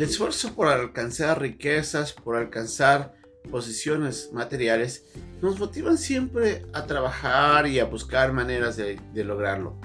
El 0.00 0.08
esfuerzo 0.08 0.54
por 0.54 0.68
alcanzar 0.68 1.42
riquezas, 1.42 2.14
por 2.14 2.34
alcanzar 2.34 3.12
posiciones 3.50 4.30
materiales, 4.32 5.04
nos 5.42 5.60
motivan 5.60 5.98
siempre 5.98 6.64
a 6.72 6.86
trabajar 6.86 7.66
y 7.66 7.80
a 7.80 7.84
buscar 7.84 8.32
maneras 8.32 8.78
de, 8.78 8.98
lograrlo. 9.12 9.78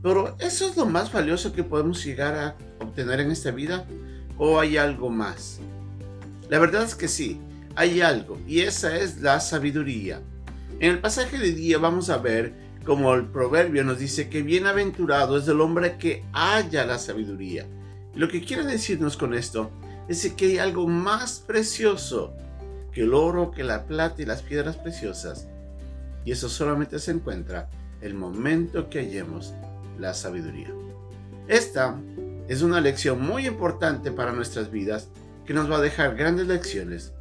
Pero 0.00 0.36
¿eso 0.38 0.68
es 0.68 0.76
lo 0.76 0.86
más 0.86 1.12
valioso 1.12 1.52
que 1.52 1.64
podemos 1.64 2.04
llegar 2.04 2.36
a 2.36 2.56
obtener 2.78 3.18
en 3.18 3.32
esta 3.32 3.50
vida? 3.50 3.84
¿O 4.36 4.60
hay 4.60 4.76
algo 4.76 5.10
más? 5.10 5.58
La 6.48 6.60
verdad 6.60 6.84
es 6.84 6.94
que 6.94 7.08
sí, 7.08 7.40
hay 7.74 8.00
algo, 8.00 8.38
y 8.46 8.60
esa 8.60 8.96
es 8.96 9.20
la 9.20 9.40
sabiduría. 9.40 10.22
En 10.78 10.92
el 10.92 11.00
pasaje 11.00 11.36
de 11.36 11.50
día 11.50 11.78
vamos 11.78 12.10
a 12.10 12.18
ver 12.18 12.54
como 12.84 13.12
el 13.12 13.26
proverbio 13.26 13.82
nos 13.82 13.98
dice 13.98 14.30
que 14.30 14.42
bienaventurado 14.42 15.36
es 15.36 15.48
el 15.48 15.60
hombre 15.60 15.98
que 15.98 16.24
haya 16.32 16.86
la 16.86 17.00
sabiduría. 17.00 17.66
Lo 18.18 18.26
que 18.26 18.42
quiere 18.42 18.64
decirnos 18.64 19.16
con 19.16 19.32
esto 19.32 19.70
es 20.08 20.32
que 20.32 20.46
hay 20.46 20.58
algo 20.58 20.88
más 20.88 21.38
precioso 21.38 22.34
que 22.92 23.02
el 23.02 23.14
oro, 23.14 23.52
que 23.52 23.62
la 23.62 23.84
plata 23.84 24.20
y 24.20 24.24
las 24.24 24.42
piedras 24.42 24.76
preciosas. 24.76 25.46
Y 26.24 26.32
eso 26.32 26.48
solamente 26.48 26.98
se 26.98 27.12
encuentra 27.12 27.70
el 28.00 28.14
momento 28.14 28.90
que 28.90 28.98
hallemos 28.98 29.54
la 30.00 30.14
sabiduría. 30.14 30.72
Esta 31.46 31.96
es 32.48 32.62
una 32.62 32.80
lección 32.80 33.22
muy 33.24 33.46
importante 33.46 34.10
para 34.10 34.32
nuestras 34.32 34.72
vidas 34.72 35.08
que 35.46 35.54
nos 35.54 35.70
va 35.70 35.76
a 35.76 35.80
dejar 35.80 36.16
grandes 36.16 36.48
lecciones 36.48 37.12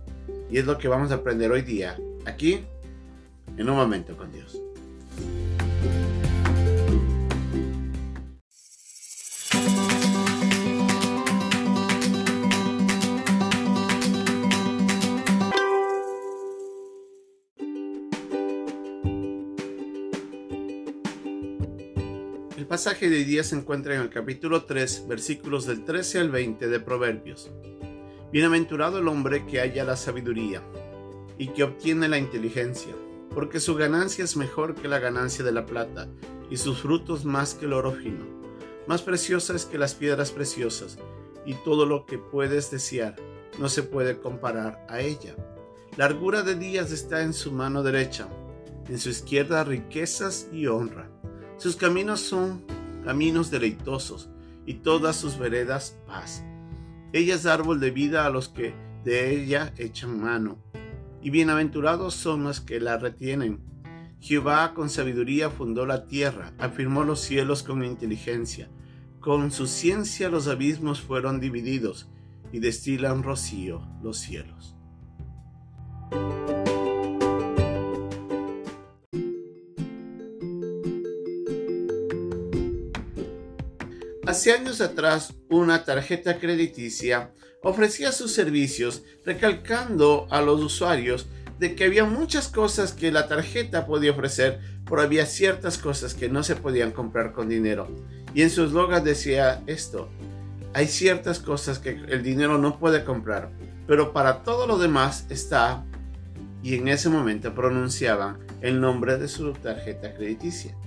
y 0.49 0.57
es 0.57 0.65
lo 0.65 0.79
que 0.79 0.87
vamos 0.87 1.11
a 1.11 1.15
aprender 1.15 1.51
hoy 1.51 1.61
día 1.61 1.95
aquí 2.25 2.65
en 3.55 3.69
un 3.69 3.75
momento 3.75 4.17
con 4.17 4.31
Dios. 4.31 4.59
Pasaje 22.77 23.09
de 23.09 23.15
hoy 23.15 23.23
día 23.23 23.43
se 23.43 23.55
encuentra 23.55 23.95
en 23.95 24.01
el 24.01 24.11
capítulo 24.11 24.65
3, 24.65 25.07
versículos 25.07 25.65
del 25.65 25.83
13 25.83 26.19
al 26.19 26.29
20 26.29 26.67
de 26.67 26.79
Proverbios. 26.79 27.49
Bienaventurado 28.31 28.99
el 28.99 29.07
hombre 29.07 29.47
que 29.47 29.59
haya 29.59 29.83
la 29.83 29.95
sabiduría 29.95 30.61
y 31.39 31.47
que 31.47 31.63
obtiene 31.63 32.07
la 32.07 32.19
inteligencia 32.19 32.93
porque 33.33 33.59
su 33.59 33.73
ganancia 33.73 34.23
es 34.23 34.37
mejor 34.37 34.75
que 34.75 34.87
la 34.87 34.99
ganancia 34.99 35.43
de 35.43 35.51
la 35.53 35.65
plata, 35.65 36.07
y 36.51 36.57
sus 36.57 36.83
frutos 36.83 37.25
más 37.25 37.55
que 37.55 37.65
el 37.65 37.73
oro 37.73 37.93
fino. 37.93 38.27
Más 38.85 39.01
preciosa 39.01 39.55
es 39.55 39.65
que 39.65 39.79
las 39.79 39.95
piedras 39.95 40.29
preciosas, 40.29 40.99
y 41.47 41.55
todo 41.55 41.87
lo 41.87 42.05
que 42.05 42.19
puedes 42.19 42.69
desear 42.69 43.15
no 43.57 43.69
se 43.69 43.81
puede 43.81 44.19
comparar 44.19 44.85
a 44.87 45.01
ella. 45.01 45.35
Largura 45.95 46.43
de 46.43 46.53
días 46.53 46.91
está 46.91 47.23
en 47.23 47.33
su 47.33 47.51
mano 47.51 47.81
derecha, 47.81 48.27
en 48.87 48.99
su 48.99 49.09
izquierda 49.09 49.63
riquezas 49.63 50.47
y 50.51 50.67
honra. 50.67 51.09
Sus 51.57 51.75
caminos 51.75 52.21
son 52.21 52.63
caminos 53.03 53.51
deleitosos, 53.51 54.29
y 54.67 54.75
todas 54.75 55.15
sus 55.15 55.39
veredas 55.39 55.97
paz. 56.05 56.43
Ella 57.13 57.35
es 57.35 57.45
árbol 57.45 57.79
de 57.79 57.89
vida 57.89 58.25
a 58.25 58.29
los 58.29 58.49
que 58.49 58.75
de 59.05 59.31
ella 59.31 59.73
echan 59.77 60.21
mano 60.21 60.57
y 61.21 61.29
bienaventurados 61.29 62.13
son 62.13 62.43
los 62.43 62.61
que 62.61 62.79
la 62.79 62.97
retienen. 62.97 63.59
Jehová 64.19 64.73
con 64.73 64.89
sabiduría 64.89 65.49
fundó 65.49 65.85
la 65.85 66.05
tierra, 66.05 66.53
afirmó 66.57 67.03
los 67.03 67.21
cielos 67.21 67.63
con 67.63 67.83
inteligencia. 67.83 68.69
Con 69.19 69.51
su 69.51 69.67
ciencia 69.67 70.29
los 70.29 70.47
abismos 70.47 71.01
fueron 71.01 71.39
divididos 71.39 72.07
y 72.51 72.59
destilan 72.59 73.23
rocío 73.23 73.87
los 74.01 74.17
cielos. 74.17 74.75
Hace 84.37 84.53
años 84.53 84.81
atrás, 84.81 85.33
una 85.49 85.83
tarjeta 85.83 86.37
crediticia 86.37 87.31
ofrecía 87.63 88.11
sus 88.11 88.33
servicios 88.33 89.01
recalcando 89.25 90.27
a 90.29 90.43
los 90.43 90.61
usuarios 90.61 91.25
de 91.57 91.73
que 91.73 91.85
había 91.85 92.05
muchas 92.05 92.47
cosas 92.47 92.93
que 92.93 93.11
la 93.11 93.27
tarjeta 93.27 93.87
podía 93.87 94.11
ofrecer, 94.11 94.59
pero 94.85 95.01
había 95.01 95.25
ciertas 95.25 95.79
cosas 95.79 96.13
que 96.13 96.29
no 96.29 96.43
se 96.43 96.55
podían 96.55 96.91
comprar 96.91 97.33
con 97.33 97.49
dinero. 97.49 97.87
Y 98.35 98.43
en 98.43 98.51
su 98.51 98.63
eslogan 98.63 99.03
decía 99.03 99.63
esto, 99.65 100.07
hay 100.71 100.85
ciertas 100.85 101.39
cosas 101.39 101.79
que 101.79 101.99
el 102.07 102.21
dinero 102.21 102.59
no 102.59 102.77
puede 102.77 103.03
comprar, 103.03 103.49
pero 103.87 104.13
para 104.13 104.43
todo 104.43 104.67
lo 104.67 104.77
demás 104.77 105.25
está, 105.31 105.83
y 106.61 106.75
en 106.75 106.89
ese 106.89 107.09
momento 107.09 107.55
pronunciaban 107.55 108.37
el 108.61 108.79
nombre 108.79 109.17
de 109.17 109.29
su 109.29 109.53
tarjeta 109.53 110.13
crediticia. 110.13 110.77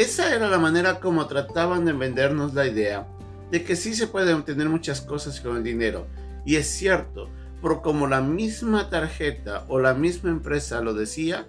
Esa 0.00 0.34
era 0.34 0.48
la 0.48 0.58
manera 0.58 0.98
como 0.98 1.26
trataban 1.26 1.84
de 1.84 1.92
vendernos 1.92 2.54
la 2.54 2.66
idea 2.66 3.06
de 3.50 3.62
que 3.64 3.76
sí 3.76 3.92
se 3.92 4.06
pueden 4.06 4.36
obtener 4.36 4.66
muchas 4.70 5.02
cosas 5.02 5.42
con 5.42 5.58
el 5.58 5.62
dinero. 5.62 6.06
Y 6.46 6.56
es 6.56 6.68
cierto, 6.68 7.28
pero 7.60 7.82
como 7.82 8.06
la 8.06 8.22
misma 8.22 8.88
tarjeta 8.88 9.66
o 9.68 9.78
la 9.78 9.92
misma 9.92 10.30
empresa 10.30 10.80
lo 10.80 10.94
decía, 10.94 11.46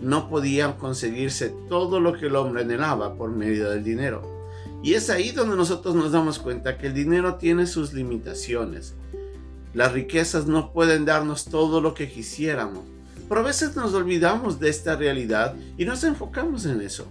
no 0.00 0.30
podían 0.30 0.78
conseguirse 0.78 1.54
todo 1.68 2.00
lo 2.00 2.14
que 2.14 2.28
el 2.28 2.36
hombre 2.36 2.62
anhelaba 2.62 3.16
por 3.16 3.28
medio 3.28 3.68
del 3.68 3.84
dinero. 3.84 4.48
Y 4.82 4.94
es 4.94 5.10
ahí 5.10 5.32
donde 5.32 5.54
nosotros 5.54 5.94
nos 5.94 6.10
damos 6.10 6.38
cuenta 6.38 6.78
que 6.78 6.86
el 6.86 6.94
dinero 6.94 7.34
tiene 7.34 7.66
sus 7.66 7.92
limitaciones. 7.92 8.94
Las 9.74 9.92
riquezas 9.92 10.46
no 10.46 10.72
pueden 10.72 11.04
darnos 11.04 11.44
todo 11.44 11.82
lo 11.82 11.92
que 11.92 12.10
quisiéramos. 12.10 12.82
Pero 13.28 13.42
a 13.42 13.44
veces 13.44 13.76
nos 13.76 13.92
olvidamos 13.92 14.58
de 14.58 14.70
esta 14.70 14.96
realidad 14.96 15.54
y 15.76 15.84
nos 15.84 16.02
enfocamos 16.02 16.64
en 16.64 16.80
eso. 16.80 17.06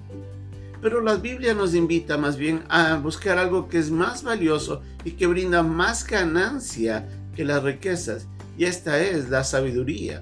Pero 0.84 1.00
la 1.00 1.16
Biblia 1.16 1.54
nos 1.54 1.76
invita 1.76 2.18
más 2.18 2.36
bien 2.36 2.64
a 2.68 2.98
buscar 2.98 3.38
algo 3.38 3.70
que 3.70 3.80
es 3.80 3.90
más 3.90 4.22
valioso 4.22 4.82
y 5.06 5.12
que 5.12 5.28
brinda 5.28 5.64
más 5.64 6.06
ganancia 6.06 7.08
que 7.38 7.46
las 7.46 7.64
riquezas. 7.64 8.28
Y 8.58 8.66
esta 8.66 9.02
es 9.02 9.30
la 9.30 9.46
sabiduría. 9.46 10.22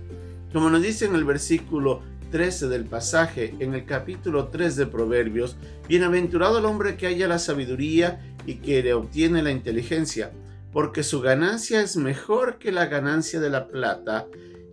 Como 0.53 0.69
nos 0.69 0.83
dice 0.83 1.05
en 1.05 1.15
el 1.15 1.23
versículo 1.23 2.03
13 2.29 2.67
del 2.67 2.85
pasaje, 2.85 3.55
en 3.57 3.73
el 3.73 3.85
capítulo 3.85 4.49
3 4.49 4.75
de 4.75 4.85
Proverbios, 4.85 5.57
bienaventurado 5.89 6.59
el 6.59 6.65
hombre 6.65 6.95
que 6.95 7.07
haya 7.07 7.27
la 7.27 7.39
sabiduría 7.39 8.35
y 8.45 8.57
que 8.57 8.83
le 8.83 8.93
obtiene 8.93 9.41
la 9.41 9.49
inteligencia, 9.49 10.31
porque 10.71 11.01
su 11.01 11.21
ganancia 11.21 11.81
es 11.81 11.97
mejor 11.97 12.59
que 12.59 12.71
la 12.71 12.85
ganancia 12.85 13.39
de 13.39 13.49
la 13.49 13.67
plata 13.67 14.27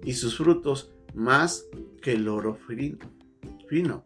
y 0.04 0.12
sus 0.12 0.36
frutos 0.36 0.90
más 1.14 1.64
que 2.02 2.12
el 2.12 2.28
oro 2.28 2.58
fino. 3.70 4.04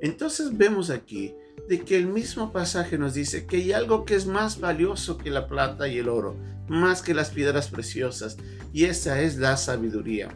Entonces 0.00 0.56
vemos 0.56 0.90
aquí 0.90 1.34
de 1.68 1.80
que 1.80 1.96
el 1.96 2.06
mismo 2.06 2.52
pasaje 2.52 2.98
nos 2.98 3.14
dice 3.14 3.46
que 3.46 3.56
hay 3.56 3.72
algo 3.72 4.04
que 4.04 4.14
es 4.14 4.26
más 4.26 4.60
valioso 4.60 5.18
que 5.18 5.30
la 5.30 5.46
plata 5.46 5.88
y 5.88 5.98
el 5.98 6.08
oro, 6.08 6.36
más 6.68 7.02
que 7.02 7.14
las 7.14 7.30
piedras 7.30 7.68
preciosas, 7.68 8.36
y 8.72 8.84
esa 8.84 9.20
es 9.20 9.36
la 9.38 9.56
sabiduría. 9.56 10.28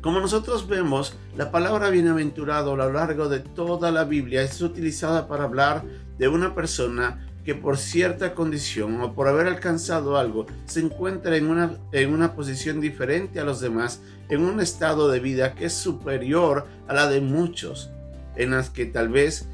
Como 0.00 0.20
nosotros 0.20 0.66
vemos, 0.66 1.14
la 1.36 1.50
palabra 1.50 1.90
bienaventurado 1.90 2.72
a 2.72 2.76
lo 2.76 2.92
largo 2.92 3.28
de 3.28 3.40
toda 3.40 3.90
la 3.90 4.04
Biblia 4.04 4.42
es 4.42 4.60
utilizada 4.60 5.28
para 5.28 5.44
hablar 5.44 5.84
de 6.18 6.28
una 6.28 6.54
persona 6.54 7.28
que 7.44 7.54
por 7.54 7.76
cierta 7.76 8.34
condición 8.34 9.00
o 9.00 9.14
por 9.14 9.28
haber 9.28 9.48
alcanzado 9.48 10.16
algo 10.16 10.46
se 10.64 10.80
encuentra 10.80 11.36
en 11.36 11.48
una, 11.48 11.76
en 11.92 12.12
una 12.12 12.34
posición 12.34 12.80
diferente 12.80 13.40
a 13.40 13.44
los 13.44 13.60
demás, 13.60 14.00
en 14.28 14.44
un 14.44 14.60
estado 14.60 15.08
de 15.08 15.20
vida 15.20 15.54
que 15.54 15.66
es 15.66 15.72
superior 15.72 16.66
a 16.86 16.94
la 16.94 17.08
de 17.08 17.20
muchos 17.20 17.90
en 18.36 18.50
las 18.50 18.70
que 18.70 18.86
tal 18.86 19.08
vez 19.08 19.46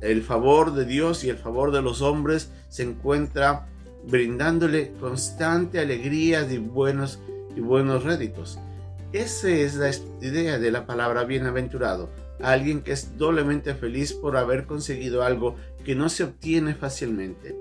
el 0.00 0.22
favor 0.22 0.74
de 0.74 0.84
Dios 0.84 1.24
y 1.24 1.30
el 1.30 1.36
favor 1.36 1.72
de 1.72 1.82
los 1.82 2.02
hombres 2.02 2.50
se 2.68 2.82
encuentra 2.82 3.66
brindándole 4.06 4.92
constante 5.00 5.78
alegría 5.78 6.46
y 6.50 6.58
buenos, 6.58 7.20
y 7.56 7.60
buenos 7.60 8.04
réditos. 8.04 8.58
Esa 9.12 9.48
es 9.50 9.76
la 9.76 9.90
idea 10.20 10.58
de 10.58 10.70
la 10.70 10.86
palabra 10.86 11.24
bienaventurado, 11.24 12.10
alguien 12.40 12.82
que 12.82 12.92
es 12.92 13.16
doblemente 13.18 13.74
feliz 13.74 14.12
por 14.12 14.36
haber 14.36 14.64
conseguido 14.64 15.22
algo 15.22 15.56
que 15.84 15.94
no 15.94 16.08
se 16.08 16.24
obtiene 16.24 16.74
fácilmente. 16.74 17.56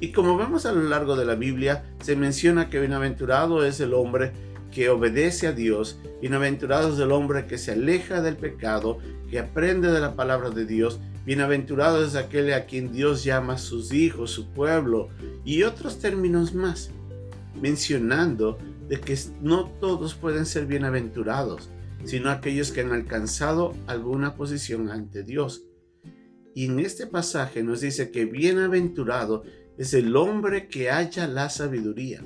Y 0.00 0.12
como 0.12 0.36
vemos 0.36 0.66
a 0.66 0.72
lo 0.72 0.82
largo 0.82 1.16
de 1.16 1.24
la 1.24 1.34
Biblia, 1.34 1.84
se 2.02 2.16
menciona 2.16 2.70
que 2.70 2.80
bienaventurado 2.80 3.64
es 3.64 3.80
el 3.80 3.94
hombre 3.94 4.32
que 4.76 4.90
obedece 4.90 5.46
a 5.46 5.52
Dios, 5.52 5.98
bienaventurado 6.20 6.92
es 6.92 7.00
el 7.00 7.10
hombre 7.10 7.46
que 7.46 7.56
se 7.56 7.72
aleja 7.72 8.20
del 8.20 8.36
pecado, 8.36 8.98
que 9.30 9.38
aprende 9.38 9.90
de 9.90 10.00
la 10.00 10.14
palabra 10.14 10.50
de 10.50 10.66
Dios, 10.66 11.00
bienaventurado 11.24 12.04
es 12.04 12.14
aquel 12.14 12.52
a 12.52 12.66
quien 12.66 12.92
Dios 12.92 13.24
llama 13.24 13.56
sus 13.56 13.90
hijos, 13.94 14.32
su 14.32 14.50
pueblo, 14.50 15.08
y 15.46 15.62
otros 15.62 15.98
términos 15.98 16.54
más, 16.54 16.90
mencionando 17.58 18.58
de 18.86 19.00
que 19.00 19.18
no 19.40 19.70
todos 19.80 20.14
pueden 20.14 20.44
ser 20.44 20.66
bienaventurados, 20.66 21.70
sino 22.04 22.28
aquellos 22.28 22.70
que 22.70 22.82
han 22.82 22.92
alcanzado 22.92 23.74
alguna 23.86 24.34
posición 24.34 24.90
ante 24.90 25.22
Dios. 25.22 25.62
Y 26.54 26.66
en 26.66 26.80
este 26.80 27.06
pasaje 27.06 27.62
nos 27.62 27.80
dice 27.80 28.10
que 28.10 28.26
bienaventurado 28.26 29.42
es 29.78 29.94
el 29.94 30.14
hombre 30.16 30.68
que 30.68 30.90
haya 30.90 31.26
la 31.26 31.48
sabiduría. 31.48 32.20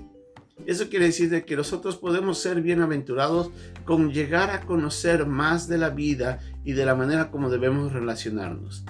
Eso 0.67 0.89
quiere 0.89 1.07
decir 1.07 1.45
que 1.45 1.57
nosotros 1.57 1.97
podemos 1.97 2.39
ser 2.39 2.61
bienaventurados 2.62 3.51
con 3.85 4.12
llegar 4.12 4.51
a 4.51 4.61
conocer 4.62 5.27
más 5.27 5.69
de 5.69 5.79
la 5.79 5.91
vida 5.91 6.39
y 6.65 6.73
de 6.73 6.85
la 6.85 6.95
manera 6.95 7.31
como 7.31 7.51
debemos 7.51 7.93
relacionarnos. 7.93 8.85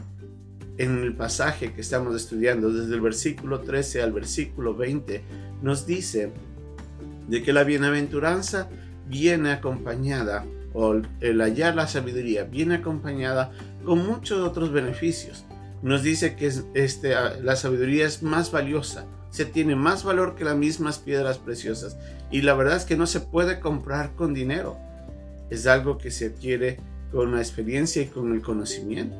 En 0.78 0.98
el 0.98 1.14
pasaje 1.14 1.72
que 1.72 1.80
estamos 1.80 2.16
estudiando, 2.16 2.72
desde 2.72 2.94
el 2.94 3.00
versículo 3.00 3.60
13 3.60 4.02
al 4.02 4.12
versículo 4.12 4.74
20, 4.74 5.22
nos 5.62 5.86
dice 5.86 6.32
de 7.28 7.42
que 7.42 7.52
la 7.52 7.64
bienaventuranza 7.64 8.68
viene 9.08 9.52
acompañada, 9.52 10.44
o 10.72 11.00
el 11.20 11.40
hallar 11.40 11.74
la 11.74 11.86
sabiduría 11.86 12.44
viene 12.44 12.76
acompañada 12.76 13.52
con 13.84 14.06
muchos 14.06 14.38
otros 14.38 14.72
beneficios. 14.72 15.44
Nos 15.82 16.02
dice 16.02 16.36
que 16.36 16.52
este, 16.74 17.14
la 17.42 17.56
sabiduría 17.56 18.06
es 18.06 18.22
más 18.22 18.50
valiosa, 18.52 19.06
se 19.30 19.44
tiene 19.44 19.76
más 19.76 20.04
valor 20.04 20.34
que 20.34 20.44
las 20.44 20.56
mismas 20.56 20.98
piedras 20.98 21.38
preciosas. 21.38 21.96
Y 22.30 22.42
la 22.42 22.54
verdad 22.54 22.76
es 22.76 22.84
que 22.84 22.96
no 22.96 23.06
se 23.06 23.20
puede 23.20 23.60
comprar 23.60 24.14
con 24.14 24.34
dinero. 24.34 24.76
Es 25.50 25.66
algo 25.66 25.98
que 25.98 26.10
se 26.10 26.26
adquiere 26.26 26.78
con 27.12 27.32
la 27.32 27.38
experiencia 27.38 28.02
y 28.02 28.06
con 28.06 28.34
el 28.34 28.42
conocimiento. 28.42 29.16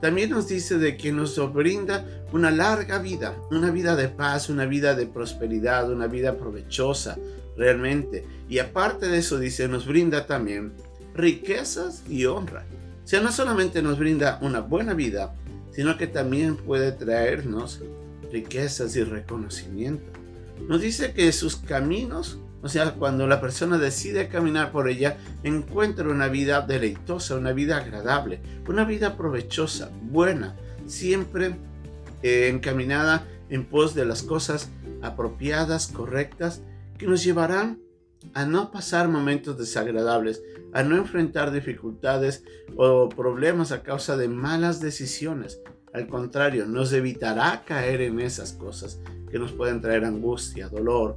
También 0.00 0.30
nos 0.30 0.48
dice 0.48 0.78
de 0.78 0.96
que 0.96 1.12
nos 1.12 1.40
brinda 1.52 2.04
una 2.32 2.50
larga 2.50 2.98
vida, 2.98 3.34
una 3.50 3.70
vida 3.70 3.96
de 3.96 4.08
paz, 4.08 4.48
una 4.48 4.66
vida 4.66 4.94
de 4.94 5.06
prosperidad, 5.06 5.90
una 5.90 6.06
vida 6.06 6.36
provechosa 6.36 7.16
realmente. 7.56 8.26
Y 8.48 8.58
aparte 8.58 9.08
de 9.08 9.18
eso 9.18 9.38
dice, 9.38 9.68
nos 9.68 9.86
brinda 9.86 10.26
también 10.26 10.72
riquezas 11.14 12.02
y 12.08 12.26
honra. 12.26 12.64
O 13.04 13.08
sea, 13.08 13.20
no 13.20 13.32
solamente 13.32 13.82
nos 13.82 13.98
brinda 13.98 14.38
una 14.42 14.60
buena 14.60 14.92
vida, 14.92 15.34
sino 15.72 15.96
que 15.96 16.06
también 16.06 16.56
puede 16.56 16.92
traernos 16.92 17.80
riquezas 18.36 18.94
y 18.96 19.02
reconocimiento. 19.02 20.04
Nos 20.68 20.82
dice 20.82 21.14
que 21.14 21.32
sus 21.32 21.56
caminos, 21.56 22.38
o 22.62 22.68
sea, 22.68 22.92
cuando 22.92 23.26
la 23.26 23.40
persona 23.40 23.78
decide 23.78 24.28
caminar 24.28 24.72
por 24.72 24.88
ella, 24.90 25.16
encuentra 25.42 26.08
una 26.08 26.28
vida 26.28 26.60
deleitosa, 26.60 27.36
una 27.36 27.52
vida 27.52 27.78
agradable, 27.78 28.40
una 28.68 28.84
vida 28.84 29.16
provechosa, 29.16 29.90
buena, 30.02 30.54
siempre 30.86 31.56
eh, 32.22 32.48
encaminada 32.52 33.26
en 33.48 33.64
pos 33.64 33.94
de 33.94 34.04
las 34.04 34.22
cosas 34.22 34.68
apropiadas, 35.00 35.86
correctas, 35.86 36.60
que 36.98 37.06
nos 37.06 37.24
llevarán 37.24 37.78
a 38.34 38.44
no 38.44 38.70
pasar 38.70 39.08
momentos 39.08 39.56
desagradables, 39.56 40.42
a 40.74 40.82
no 40.82 40.96
enfrentar 40.96 41.52
dificultades 41.52 42.42
o 42.76 43.08
problemas 43.08 43.72
a 43.72 43.82
causa 43.82 44.16
de 44.16 44.28
malas 44.28 44.80
decisiones, 44.80 45.60
al 45.96 46.08
contrario, 46.08 46.66
nos 46.66 46.92
evitará 46.92 47.64
caer 47.64 48.02
en 48.02 48.20
esas 48.20 48.52
cosas 48.52 49.00
que 49.30 49.38
nos 49.38 49.52
pueden 49.52 49.80
traer 49.80 50.04
angustia, 50.04 50.68
dolor, 50.68 51.16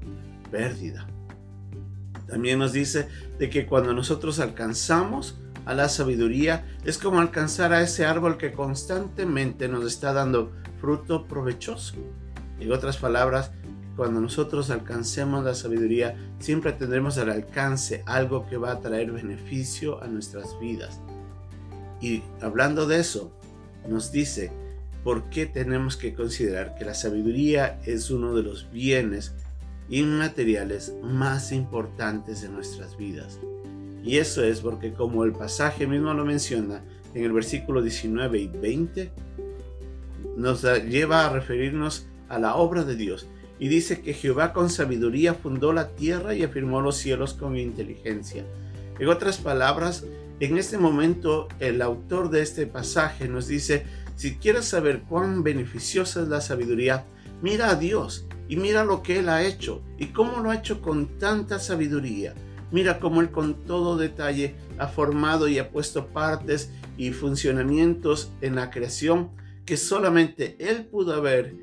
pérdida. 0.51 1.05
También 2.27 2.59
nos 2.59 2.71
dice 2.71 3.09
de 3.37 3.49
que 3.49 3.65
cuando 3.65 3.93
nosotros 3.93 4.39
alcanzamos 4.39 5.37
a 5.65 5.73
la 5.73 5.89
sabiduría 5.89 6.65
es 6.85 6.97
como 6.97 7.19
alcanzar 7.19 7.73
a 7.73 7.81
ese 7.81 8.05
árbol 8.05 8.37
que 8.37 8.53
constantemente 8.53 9.67
nos 9.67 9.85
está 9.85 10.13
dando 10.13 10.53
fruto 10.79 11.27
provechoso. 11.27 11.95
En 12.61 12.71
otras 12.71 12.95
palabras, 12.95 13.51
cuando 13.97 14.21
nosotros 14.21 14.69
alcancemos 14.69 15.43
la 15.43 15.55
sabiduría, 15.55 16.15
siempre 16.39 16.71
tendremos 16.71 17.17
al 17.17 17.31
alcance 17.31 18.01
algo 18.05 18.47
que 18.47 18.55
va 18.55 18.71
a 18.71 18.79
traer 18.79 19.11
beneficio 19.11 20.01
a 20.01 20.07
nuestras 20.07 20.57
vidas. 20.57 21.01
Y 21.99 22.23
hablando 22.39 22.87
de 22.87 23.01
eso, 23.01 23.33
nos 23.85 24.13
dice 24.13 24.68
por 25.03 25.29
qué 25.29 25.45
tenemos 25.45 25.95
que 25.97 26.13
considerar 26.13 26.75
que 26.75 26.85
la 26.85 26.93
sabiduría 26.93 27.79
es 27.85 28.09
uno 28.11 28.35
de 28.35 28.43
los 28.43 28.71
bienes 28.71 29.33
inmateriales 29.89 30.93
más 31.03 31.51
importantes 31.51 32.41
de 32.41 32.49
nuestras 32.49 32.97
vidas. 32.97 33.39
Y 34.03 34.17
eso 34.17 34.43
es 34.43 34.61
porque 34.61 34.93
como 34.93 35.23
el 35.23 35.33
pasaje 35.33 35.87
mismo 35.87 36.13
lo 36.13 36.25
menciona 36.25 36.81
en 37.13 37.23
el 37.23 37.31
versículo 37.31 37.81
19 37.81 38.39
y 38.39 38.47
20, 38.47 39.11
nos 40.37 40.63
lleva 40.63 41.25
a 41.25 41.29
referirnos 41.29 42.07
a 42.29 42.39
la 42.39 42.55
obra 42.55 42.83
de 42.83 42.95
Dios. 42.95 43.27
Y 43.59 43.67
dice 43.67 44.01
que 44.01 44.13
Jehová 44.13 44.53
con 44.53 44.69
sabiduría 44.69 45.33
fundó 45.33 45.73
la 45.73 45.89
tierra 45.89 46.33
y 46.33 46.43
afirmó 46.43 46.81
los 46.81 46.95
cielos 46.95 47.33
con 47.33 47.57
inteligencia. 47.57 48.45
En 48.99 49.09
otras 49.09 49.37
palabras, 49.37 50.05
en 50.39 50.57
este 50.57 50.77
momento 50.77 51.49
el 51.59 51.81
autor 51.81 52.29
de 52.29 52.41
este 52.41 52.65
pasaje 52.67 53.27
nos 53.27 53.47
dice 53.47 53.85
si 54.19 54.35
quieres 54.35 54.65
saber 54.65 55.03
cuán 55.03 55.43
beneficiosa 55.43 56.21
es 56.21 56.27
la 56.27 56.41
sabiduría, 56.41 57.05
mira 57.41 57.69
a 57.69 57.75
Dios 57.75 58.27
y 58.49 58.57
mira 58.57 58.83
lo 58.83 59.01
que 59.01 59.19
Él 59.19 59.29
ha 59.29 59.45
hecho 59.45 59.81
y 59.97 60.07
cómo 60.07 60.41
lo 60.41 60.49
ha 60.49 60.57
hecho 60.57 60.81
con 60.81 61.17
tanta 61.17 61.57
sabiduría. 61.57 62.35
Mira 62.69 62.99
cómo 62.99 63.21
Él 63.21 63.31
con 63.31 63.63
todo 63.63 63.97
detalle 63.97 64.55
ha 64.77 64.89
formado 64.89 65.47
y 65.47 65.57
ha 65.57 65.71
puesto 65.71 66.07
partes 66.07 66.69
y 66.97 67.11
funcionamientos 67.11 68.33
en 68.41 68.55
la 68.55 68.71
creación 68.71 69.31
que 69.65 69.77
solamente 69.77 70.57
Él 70.59 70.85
pudo 70.85 71.13
haber 71.13 71.55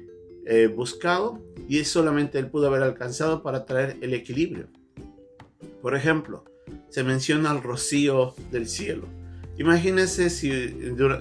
eh, 0.46 0.68
buscado 0.74 1.42
y 1.68 1.84
solamente 1.84 2.38
Él 2.38 2.48
pudo 2.48 2.68
haber 2.68 2.82
alcanzado 2.82 3.42
para 3.42 3.66
traer 3.66 3.98
el 4.00 4.14
equilibrio. 4.14 4.68
Por 5.82 5.94
ejemplo, 5.94 6.46
se 6.88 7.04
menciona 7.04 7.52
el 7.52 7.62
rocío 7.62 8.34
del 8.50 8.66
cielo. 8.66 9.08
Imagínense 9.58 10.30
si, 10.30 10.50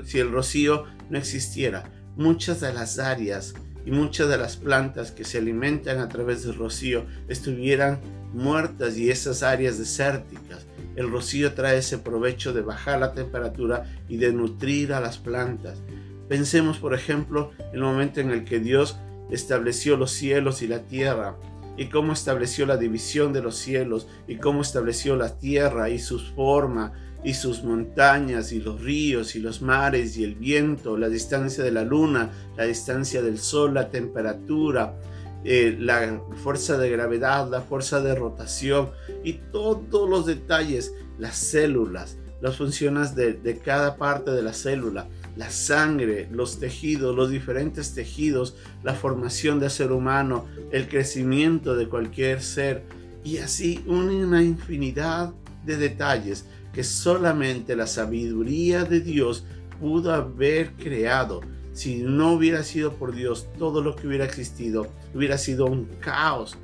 si 0.06 0.20
el 0.20 0.32
rocío 0.32 0.86
no 1.10 1.18
existiera, 1.18 1.90
muchas 2.16 2.62
de 2.62 2.74
las 2.74 3.00
áreas 3.00 3.54
y 3.86 3.92
muchas 3.92 4.28
de 4.30 4.38
las 4.38 4.58
plantas 4.58 5.12
que 5.12 5.24
se 5.24 5.38
alimentan 5.38 6.00
a 6.00 6.10
través 6.10 6.44
del 6.44 6.56
rocío 6.56 7.06
estuvieran 7.28 8.02
muertas 8.34 8.98
y 8.98 9.10
esas 9.10 9.44
áreas 9.44 9.78
desérticas. 9.78 10.66
El 10.96 11.12
rocío 11.12 11.54
trae 11.54 11.78
ese 11.78 11.98
provecho 11.98 12.54
de 12.54 12.62
bajar 12.62 13.00
la 13.00 13.14
temperatura 13.14 13.86
y 14.08 14.18
de 14.18 14.32
nutrir 14.34 14.94
a 14.94 15.00
las 15.00 15.18
plantas. 15.18 15.80
Pensemos, 16.28 16.80
por 16.80 16.94
ejemplo, 16.94 17.52
en 17.60 17.76
el 17.76 17.82
momento 17.82 18.22
en 18.22 18.32
el 18.32 18.46
que 18.46 18.60
Dios 18.60 18.98
estableció 19.30 19.98
los 19.98 20.12
cielos 20.12 20.62
y 20.62 20.68
la 20.68 20.80
tierra, 20.80 21.38
y 21.78 21.88
cómo 21.88 22.14
estableció 22.14 22.66
la 22.66 22.78
división 22.78 23.34
de 23.34 23.42
los 23.42 23.58
cielos, 23.58 24.08
y 24.28 24.38
cómo 24.38 24.62
estableció 24.62 25.16
la 25.16 25.38
tierra 25.38 25.90
y 25.90 26.00
su 26.00 26.20
forma, 26.20 26.94
y 27.26 27.34
sus 27.34 27.64
montañas 27.64 28.52
y 28.52 28.62
los 28.62 28.80
ríos 28.80 29.36
y 29.36 29.40
los 29.40 29.64
mares 29.64 30.16
y 30.16 30.24
el 30.24 30.36
viento, 30.36 30.96
la 30.96 31.10
distancia 31.10 31.64
de 31.64 31.72
la 31.72 31.84
luna, 31.84 32.30
la 32.56 32.66
distancia 32.66 33.24
del 33.24 33.40
sol, 33.40 33.74
la 33.74 33.90
temperatura, 33.90 34.96
eh, 35.44 35.76
la 35.80 36.22
fuerza 36.36 36.78
de 36.78 36.92
gravedad, 36.92 37.50
la 37.50 37.62
fuerza 37.62 38.00
de 38.00 38.14
rotación 38.14 38.92
y 39.24 39.34
todos 39.52 40.08
los 40.08 40.28
detalles, 40.28 40.94
las 41.18 41.36
células, 41.36 42.18
las 42.42 42.58
funciones 42.58 43.16
de, 43.16 43.34
de 43.34 43.58
cada 43.58 43.98
parte 43.98 44.30
de 44.30 44.44
la 44.44 44.54
célula, 44.54 45.08
la 45.36 45.50
sangre, 45.50 46.30
los 46.32 46.60
tejidos, 46.60 47.16
los 47.16 47.32
diferentes 47.32 47.96
tejidos, 47.96 48.56
la 48.84 48.94
formación 48.94 49.60
del 49.60 49.72
ser 49.72 49.92
humano, 49.92 50.46
el 50.72 50.88
crecimiento 50.88 51.76
de 51.76 51.90
cualquier 51.90 52.44
ser 52.44 52.84
y 53.24 53.40
así 53.40 53.84
una 53.88 54.44
infinidad 54.44 55.34
de 55.66 55.78
detalles 55.78 56.46
que 56.76 56.84
solamente 56.84 57.74
la 57.74 57.88
sabiduría 57.88 58.84
de 58.84 59.00
Dios 59.00 59.46
pudo 59.80 60.14
haber 60.14 60.74
creado. 60.74 61.40
Si 61.72 62.04
no 62.04 62.34
hubiera 62.34 62.64
sido 62.64 62.94
por 62.98 63.16
Dios, 63.16 63.48
todo 63.58 63.82
lo 63.82 63.96
que 63.96 64.08
hubiera 64.08 64.26
existido 64.26 64.88
hubiera 65.14 65.38
sido 65.38 65.68
un 65.68 65.86
caos 66.02 66.58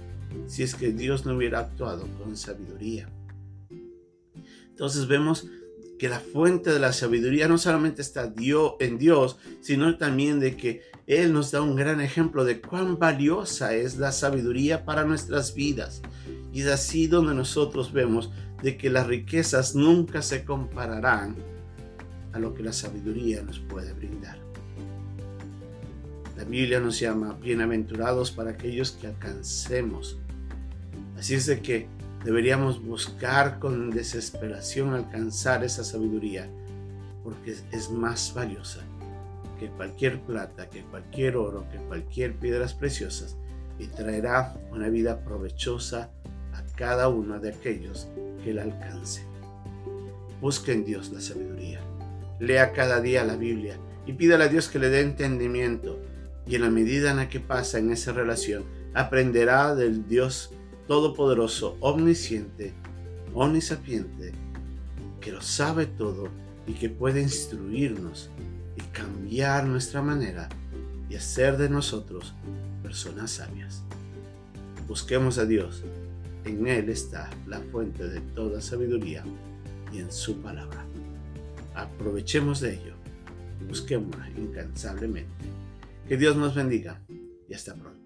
si 0.48 0.63
es 0.63 0.75
que 0.75 0.91
Dios 0.91 1.25
no 1.25 1.36
hubiera 1.36 1.60
actuado 1.60 2.08
con 2.18 2.36
sabiduría. 2.36 3.10
Entonces 4.70 5.08
vemos 5.08 5.48
que 5.98 6.10
la 6.10 6.20
fuente 6.20 6.74
de 6.74 6.80
la 6.80 6.91
sabiduría 6.91 7.48
no 7.48 7.58
solamente 7.58 8.01
está 8.01 8.34
en 8.80 8.98
Dios, 8.98 9.38
sino 9.62 9.98
también 9.98 10.41
de 10.41 10.58
que 10.58 10.82
Él 11.08 11.32
nos 11.32 11.51
da 11.51 11.62
un 11.62 11.77
gran 11.77 12.01
ejemplo 12.01 12.44
de 12.44 12.60
cuán 12.60 13.00
valiosa 13.00 13.75
es 13.75 13.98
la 13.98 14.12
sabiduría 14.12 14.84
para 14.84 15.06
nuestras 15.06 15.53
vidas. 15.53 16.01
Y 16.51 16.62
es 16.62 16.68
así 16.68 17.08
donde 17.08 17.34
nosotros 17.34 17.94
vemos 17.94 18.30
de 18.62 18.77
que 18.77 18.89
las 18.89 19.08
riquezas 19.08 19.75
nunca 19.75 20.22
se 20.22 20.46
compararán 20.46 21.36
a 22.34 22.39
lo 22.39 22.53
que 22.53 22.63
la 22.63 22.74
sabiduría 22.74 23.41
nos 23.41 23.60
puede 23.60 23.94
brindar. 23.94 24.38
La 26.38 26.44
Biblia 26.44 26.80
nos 26.80 27.00
llama 27.00 27.34
bienaventurados 27.34 28.32
para 28.32 28.51
aquellos 28.51 28.91
que 28.91 29.08
alcancemos. 29.08 30.18
Así 31.18 31.36
es 31.36 31.46
de 31.46 31.62
que 31.62 31.88
deberíamos 32.24 32.84
buscar 32.84 33.60
con 33.60 33.89
desesperación 33.91 34.94
alcanzar 34.94 35.63
esa 35.63 35.84
sabiduría, 35.84 36.50
porque 37.24 37.56
es 37.72 37.91
más 37.91 38.34
valiosa 38.34 38.82
que 39.60 39.68
cualquier 39.70 40.20
plata, 40.22 40.70
que 40.70 40.82
cualquier 40.82 41.36
oro, 41.36 41.68
que 41.72 41.77
cualquier 41.77 42.34
piedras 42.34 42.74
preciosas, 42.74 43.38
y 43.77 43.88
traerá 43.88 44.56
una 44.72 44.89
vida 44.89 45.24
provechosa 45.24 46.10
a 46.53 46.63
cada 46.75 47.10
uno 47.10 47.39
de 47.39 47.50
aquellos 47.50 48.08
que 48.43 48.60
alcance. 48.60 49.24
Busque 50.41 50.74
en 50.74 50.86
Dios 50.86 51.12
la 51.12 51.21
sabiduría. 51.21 51.79
Lea 52.39 52.74
cada 52.74 53.01
día 53.01 53.24
la 53.24 53.36
Biblia 53.36 53.77
y 54.05 54.13
pídale 54.13 54.45
a 54.45 54.48
Dios 54.48 54.67
que 54.67 54.79
le 54.79 54.89
dé 54.89 55.01
entendimiento 55.01 56.00
Y 56.48 56.55
en 56.55 56.62
la 56.62 56.71
medida 56.71 57.12
en 57.12 57.17
la 57.17 57.29
que 57.29 57.39
pasa 57.39 57.77
en 57.77 57.91
esa 57.91 58.13
relación, 58.13 58.63
aprenderá 58.95 59.75
del 59.75 60.07
Dios 60.07 60.51
Todopoderoso, 60.88 61.77
omnisciente, 61.79 62.74
omnisapiente, 63.33 64.33
que 65.21 65.31
lo 65.31 65.41
sabe 65.41 65.86
todo 65.86 66.27
y 66.67 66.74
que 66.74 66.89
puede 66.89 67.21
instruirnos 67.21 68.29
y 68.75 68.81
cambiar 68.91 69.65
nuestra 69.65 70.01
manera 70.01 70.50
y 71.10 71.15
hacer 71.15 71.57
de 71.57 71.69
nosotros 71.69 72.33
personas 72.81 73.31
sabias. 73.31 73.83
Busquemos 74.88 75.38
a 75.38 75.45
Dios. 75.45 75.83
En 76.45 76.67
Él 76.67 76.89
está 76.89 77.29
la 77.48 77.60
fuente 77.60 78.07
de 78.07 78.19
toda 78.36 78.62
sabiduría 78.62 79.24
y 79.93 80.00
en 80.00 80.12
su 80.12 80.41
palabra. 80.41 80.86
Aprovechemos 81.75 82.62
de 82.62 82.74
ello 82.74 82.93
y 83.62 83.65
busquémosla 83.65 84.29
incansablemente. 84.31 85.31
Que 86.07 86.17
Dios 86.17 86.36
nos 86.36 86.55
bendiga 86.55 87.00
y 87.48 87.53
hasta 87.53 87.75
pronto. 87.75 88.00